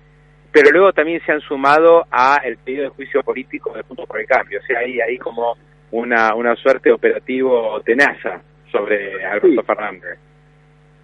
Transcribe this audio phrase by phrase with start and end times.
[0.52, 4.20] pero luego también se han sumado a el pedido de juicio político de Puntos por
[4.20, 4.60] el Cambio.
[4.60, 5.56] O sea, hay ahí como
[5.92, 8.42] una, una suerte de operativo tenaza
[8.80, 9.68] sobre Alberto Sí.
[9.68, 10.20] Fernández.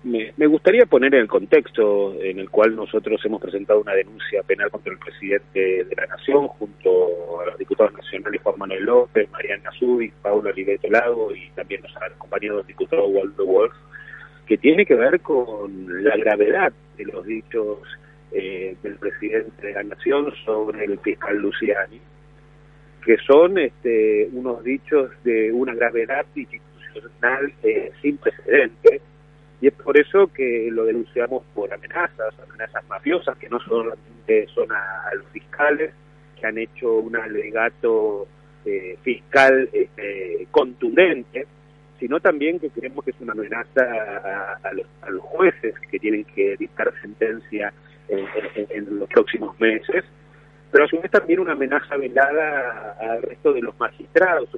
[0.03, 4.69] me, me gustaría poner el contexto en el cual nosotros hemos presentado una denuncia penal
[4.71, 9.69] contra el presidente de la Nación junto a los diputados nacionales Juan Manuel López, Mariana
[9.77, 13.73] Zubik, Paulo Oliveto Lago y también nos ha acompañado el diputado Waldo Wolf,
[14.47, 17.77] que tiene que ver con la gravedad de los dichos
[18.31, 22.01] eh, del presidente de la Nación sobre el fiscal Luciani,
[23.05, 26.25] que son este, unos dichos de una gravedad
[26.95, 29.01] institucional eh, sin precedentes,
[29.61, 34.71] y es por eso que lo denunciamos por amenazas, amenazas mafiosas, que no solamente son
[34.71, 35.93] a, los fiscales,
[36.39, 38.27] que han hecho un alegato
[38.65, 41.45] eh, fiscal este, contundente,
[41.99, 46.23] sino también que creemos que es una amenaza a, los, a los jueces que tienen
[46.25, 47.71] que dictar sentencia
[48.07, 50.03] en, en- en los próximos meses,
[50.71, 54.49] pero a su vez también una amenaza velada al resto de los magistrados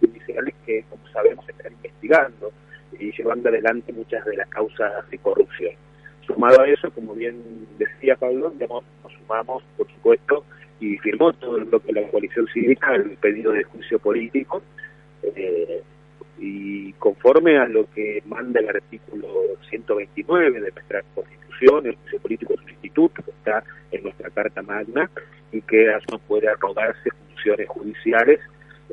[0.00, 2.52] judiciales que, como sabemos, están investigando
[2.98, 5.72] y llevando adelante muchas de las causas de corrupción.
[6.26, 10.44] Sumado a eso, como bien decía Pablo, nos sumamos, por supuesto,
[10.80, 14.62] y firmó todo el bloque de la coalición cívica el pedido de juicio político,
[15.22, 15.82] eh,
[16.38, 19.28] y conforme a lo que manda el artículo
[19.70, 24.62] 129 de nuestra Constitución, el juicio político es un instituto que está en nuestra Carta
[24.62, 25.08] Magna
[25.52, 28.40] y que a vez puede arrogarse funciones judiciales,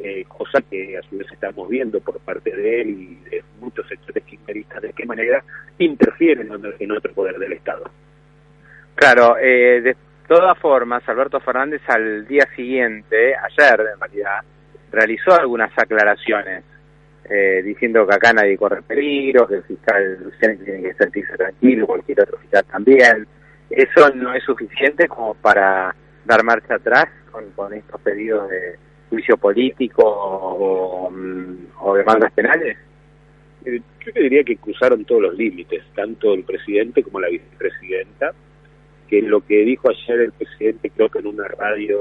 [0.03, 3.87] eh, cosa que a su vez estamos viendo por parte de él y de muchos
[3.87, 5.43] sectores kirchneristas de qué manera
[5.77, 6.49] interfieren
[6.79, 7.89] en, otro poder del Estado.
[8.95, 9.95] Claro, eh, de
[10.27, 14.41] todas formas, Alberto Fernández al día siguiente, ayer en realidad,
[14.91, 16.63] realizó algunas aclaraciones
[17.29, 21.85] eh, diciendo que acá nadie corre peligro, que el fiscal Luciani tiene que sentirse tranquilo,
[21.85, 23.27] cualquier otro fiscal también.
[23.69, 25.95] ¿Eso no es suficiente como para
[26.25, 28.77] dar marcha atrás con, con estos pedidos de
[29.09, 32.77] juicio político o, mm, o demandas penales?
[33.65, 38.33] Eh, Yo te diría que cruzaron todos los límites, tanto el presidente como la vicepresidenta,
[39.07, 41.99] que lo que dijo ayer el presidente creo que en una radio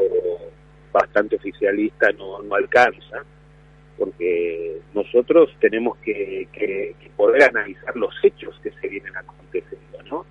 [0.93, 3.25] bastante oficialista no, no alcanza,
[3.97, 10.25] porque nosotros tenemos que, que- poder analizar los hechos que se vienen aconteciendo, ¿no?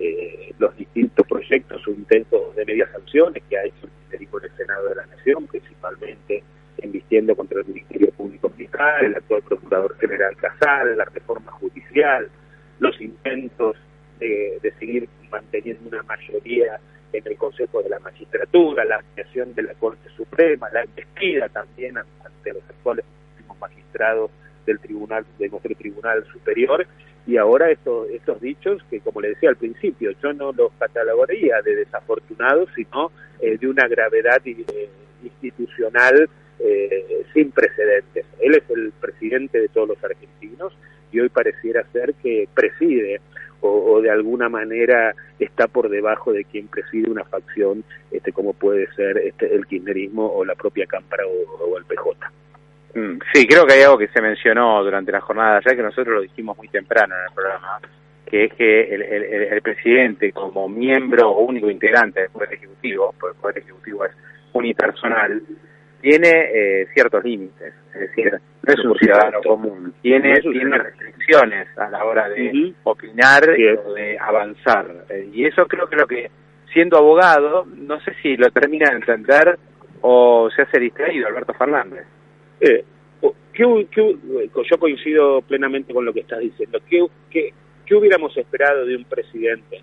[0.00, 3.86] Eh, los distintos proyectos o intentos de medias sanciones que ha hecho
[4.18, 6.42] Ministerio del Senado de la Nación, principalmente
[6.78, 12.28] embistiendo contra el Ministerio Público Fiscal, el actual Procurador General Casal, la reforma judicial,
[12.78, 13.76] los intentos
[14.18, 16.78] de, seguir manteniendo una mayoría
[17.12, 21.98] en el Consejo de la Magistratura, la ampliación de la Corte Suprema, la investida también
[21.98, 23.04] ante los actuales
[23.60, 24.30] magistrados
[24.66, 26.86] del tribunal de nuestro Tribunal Superior.
[27.26, 31.76] Y ahora estos dichos que como le decía al principio yo no los catalogaría de
[31.76, 34.88] desafortunados sino eh, de una gravedad eh,
[35.22, 38.24] institucional eh, sin precedentes.
[38.40, 40.72] Él es el presidente de todos los argentinos
[41.12, 43.20] y hoy pareciera ser que preside
[43.64, 48.92] o, de alguna manera está por debajo de quien preside una facción este como puede
[48.94, 52.32] ser este el kirchnerismo o la propia Cámpara o, o el PJ
[52.94, 55.82] Mm, Sí, creo que hay algo que se mencionó durante la jornada de ayer, que
[55.82, 57.80] nosotros lo dijimos muy temprano en el programa,
[58.32, 63.14] que es que el, el- el- presidente como miembro o único integrante del Poder Ejecutivo,
[63.20, 64.12] porque el Poder Ejecutivo es
[64.54, 65.42] unipersonal,
[66.00, 71.68] tiene eh, ciertos límites, es decir, no es un ciudadano común, tiene, No tiene restricciones
[71.78, 73.42] a la hora de opinar
[73.84, 74.86] o de avanzar.
[75.10, 76.30] Eh, y eso creo que lo que,
[76.72, 79.58] siendo abogado, no sé si lo termina de entender
[80.00, 82.06] o se hace distraído Alberto Fernández.
[82.60, 82.82] Eh,
[83.52, 86.78] ¿qué yo coincido plenamente con lo que estás diciendo.
[86.88, 87.52] ¿Qué, qué,
[87.86, 89.82] qué hubiéramos esperado de un presidente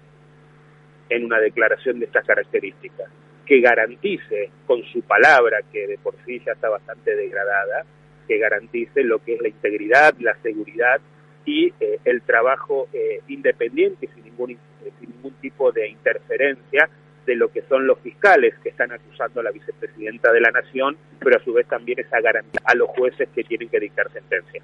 [1.09, 3.09] en una declaración de estas características?
[3.45, 7.85] Que garantice con su palabra, que de por sí ya está bastante degradada,
[8.27, 11.01] que garantice lo que es la integridad, la seguridad
[11.45, 14.57] y eh, el trabajo eh, independiente sin ningún,
[14.99, 16.89] sin ningún tipo de interferencia
[17.25, 20.97] de lo que son los fiscales que están acusando a la vicepresidenta de la Nación,
[21.19, 24.61] pero a su vez también esa garantía a los jueces que tienen que dictar sentencia.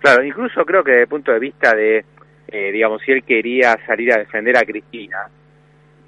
[0.00, 2.04] Claro, incluso creo que desde el punto de vista de,
[2.46, 5.28] eh, digamos, si él quería salir a defender a Cristina,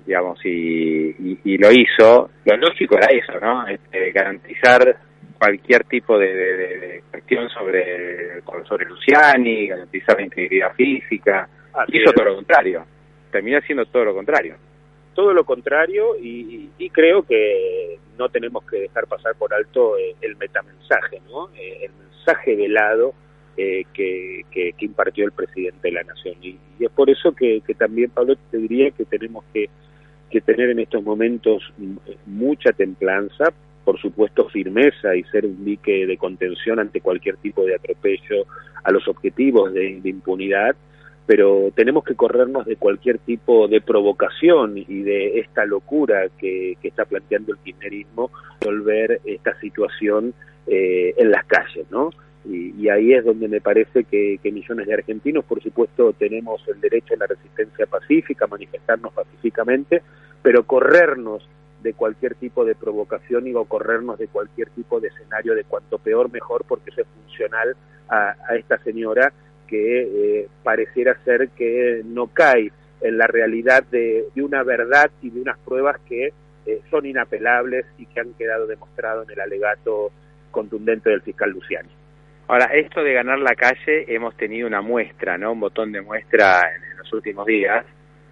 [0.07, 3.67] digamos, y, y, lo hizo, lo lógico era eso, ¿no?
[3.67, 4.97] Este, garantizar
[5.39, 11.49] cualquier tipo de, de, cuestión sobre, sobre Luciani, garantizar la integridad física,
[11.89, 12.85] hizo todo lo contrario,
[13.31, 14.57] termina siendo todo lo contrario.
[15.15, 20.15] Todo lo contrario y, y, creo que no tenemos que dejar pasar por alto eh,
[20.21, 21.51] el metamensaje, ¿no?
[21.57, 23.13] Eh, el mensaje velado
[23.57, 26.37] eh, que, que, impartió el presidente de la Nación.
[26.41, 29.69] Y, y es por eso que, que, también, Pablo, te diría que tenemos que,
[30.41, 31.73] tener en estos momentos
[32.25, 33.53] mucha templanza,
[33.85, 38.47] por supuesto firmeza y ser un dique de contención ante cualquier tipo de atropello
[38.85, 40.77] a los objetivos de, impunidad,
[41.27, 47.05] pero tenemos que corrernos de cualquier tipo de provocación y de esta locura que, está
[47.05, 48.31] planteando el kirchnerismo,
[48.65, 50.33] volver esta situación
[50.67, 52.11] eh, en las calles, ¿no?
[52.45, 56.81] Y, y, ahí es donde me parece que, millones de argentinos, por supuesto, tenemos el
[56.81, 60.03] derecho a la resistencia pacífica, manifestarnos pacíficamente,
[60.43, 61.47] pero corrernos
[61.83, 66.31] de cualquier tipo de provocación y corrernos de cualquier tipo de escenario de cuanto peor
[66.31, 67.77] mejor, porque eso es funcional
[68.09, 69.33] a, esta señora
[69.67, 75.41] que eh, pareciera ser que no cae en la realidad de, una verdad y de
[75.41, 76.33] unas pruebas que
[76.67, 80.11] eh, son inapelables y que han quedado demostrados en el alegato
[80.51, 82.00] contundente del fiscal Luciani.
[82.51, 85.53] Ahora, esto de ganar la calle, hemos tenido una muestra, ¿no?
[85.53, 87.87] Un botón de muestra en, en los últimos días.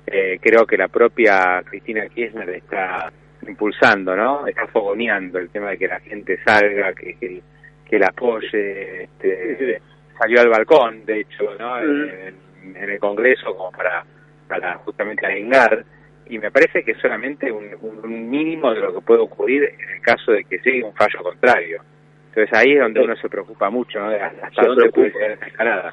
[0.09, 3.13] Eh, creo que la propia Cristina Kirchner está
[3.47, 4.45] impulsando, ¿no?
[4.49, 7.41] Está fogoneando el tema de que la gente salga, que, que,
[7.89, 9.05] que la apoye.
[9.05, 9.81] Este,
[10.19, 11.79] salió al balcón, de hecho, ¿no?
[11.79, 12.35] En,
[12.75, 14.05] en el Congreso como para,
[14.49, 15.85] para justamente arengar.
[16.27, 20.01] Y me parece que solamente un, un mínimo de lo que puede ocurrir en el
[20.01, 21.85] caso de que llegue un fallo contrario.
[22.29, 24.09] Entonces ahí es donde uno se preocupa mucho, ¿no?
[24.09, 25.93] Hasta dónde puede llegar escalada.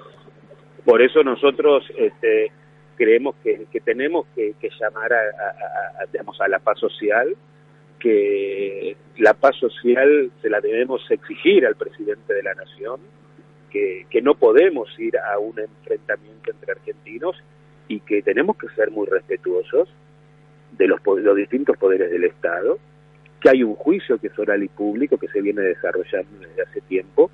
[0.83, 2.51] Por eso nosotros este,
[2.95, 7.35] creemos que, que tenemos que, que llamar a, a, a, digamos, a la paz social,
[7.99, 12.99] que la paz social se la debemos exigir al presidente de la Nación,
[13.71, 17.35] que, que no podemos ir a un enfrentamiento entre argentinos
[17.87, 19.89] y que tenemos que ser muy respetuosos
[20.71, 22.77] de los, los distintos poderes del Estado,
[23.45, 26.81] que hay un juicio que es oral y público que se viene desarrollando desde hace
[26.81, 27.29] tiempo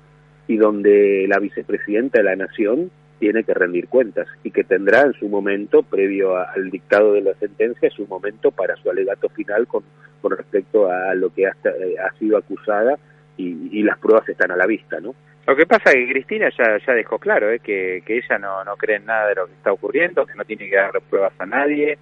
[0.46, 5.14] y donde la vicepresidenta de la Nación tiene que rendir cuentas y que tendrá en
[5.14, 9.84] su momento, previo al dictado de la sentencia, su momento para su alegato final con,
[10.20, 12.98] con respecto a lo que ha, eh, ha sido acusada
[13.38, 15.14] y, las pruebas están a la vista, ¿no?
[15.46, 17.58] Lo que pasa es que Cristina ya, ya dejó claro ¿eh?
[17.60, 20.44] que, que ella no, no cree en nada de lo que está ocurriendo, que no
[20.44, 21.96] tiene que dar pruebas a nadie,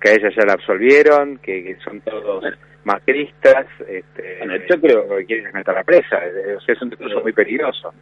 [0.00, 2.42] que a ella ya la absolvieron, que son todos
[2.84, 6.20] macristas, este, bueno, yo creo que quieren meter la presa,
[6.56, 7.92] o sea, es un discurso muy peligroso.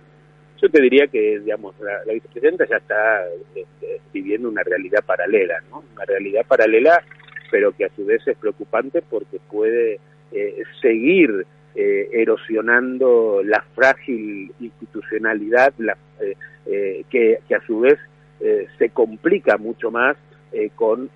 [0.60, 5.62] Yo te diría que, digamos, la, la vicepresidenta ya está este, viviendo una realidad paralela,
[5.70, 5.84] ¿no?
[5.94, 7.02] Una realidad paralela,
[7.50, 10.00] pero que a su vez es preocupante porque puede
[10.32, 16.34] eh, seguir eh, erosionando la frágil institucionalidad, la, eh,
[16.66, 17.98] eh, que, que, a su vez
[18.40, 20.16] eh, se complica mucho más
[20.52, 21.10] eh, con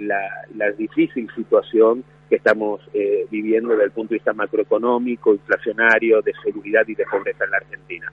[0.00, 0.20] la,
[0.56, 2.80] la, difícil situación que estamos
[3.30, 7.58] viviendo desde el punto de vista macroeconómico, inflacionario, de seguridad y de pobreza en la
[7.58, 8.10] Argentina.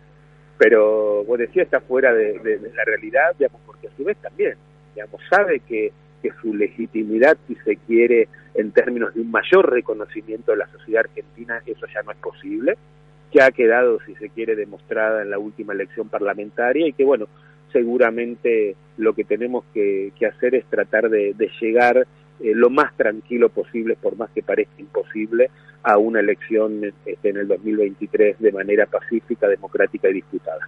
[0.58, 4.56] Pero bueno, decía está fuera de, la realidad, digamos, porque a su vez también,
[4.94, 5.94] digamos, sabe que,
[6.42, 11.62] su legitimidad, si se quiere, en términos de un mayor reconocimiento de la sociedad argentina,
[11.66, 12.78] eso ya no es posible,
[13.32, 17.28] que ha quedado, si se quiere, demostrada en la última elección parlamentaria y que, bueno,
[17.72, 22.06] seguramente lo que tenemos que, hacer es tratar de llegar
[22.40, 25.50] eh, lo más tranquilo posible, por más que parezca imposible,
[25.84, 30.68] a una elección este, en el 2023 de manera pacífica, democrática y disputada.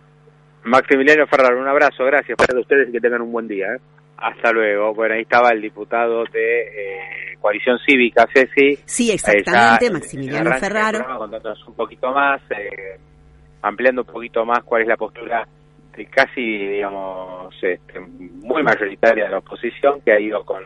[0.64, 2.38] Maximiliano Ferrar, un abrazo, gracias.
[2.38, 3.74] Para ustedes y que tengan un buen día.
[3.74, 3.80] ¿eh?
[4.18, 4.94] Hasta luego.
[4.94, 8.78] Bueno, ahí estaba el diputado de eh, Coalición Cívica, Ceci.
[8.86, 11.00] Sí, exactamente, Maximiliano Ferraro.
[11.18, 13.00] Contándonos un poquito más, eh,
[13.64, 15.48] ampliando un poquito más cuál es la postura
[15.96, 20.64] de casi, digamos, este, muy mayoritaria de la oposición, que ha ido con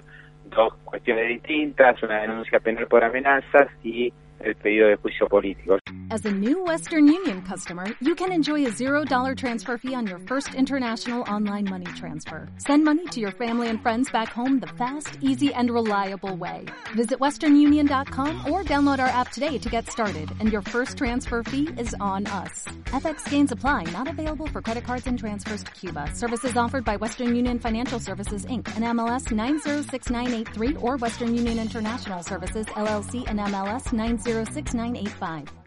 [0.55, 5.77] dos cuestiones distintas, una denuncia penal por amenazas y el pedido de juicio político.
[6.11, 10.19] As a new Western Union customer, you can enjoy a $0 transfer fee on your
[10.19, 12.47] first international online money transfer.
[12.57, 16.65] Send money to your family and friends back home the fast, easy, and reliable way.
[16.95, 21.69] Visit westernunion.com or download our app today to get started, and your first transfer fee
[21.77, 22.65] is on us.
[22.95, 26.11] FX gains apply, not available for credit cards and transfers to Cuba.
[26.13, 28.73] Services offered by Western Union Financial Services Inc.
[28.73, 35.64] and MLS 906983 or Western Union International Services LLC and MLS 906985.